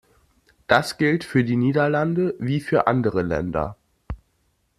[0.65, 3.77] Das gilt für die Niederlande wie für andere Länder.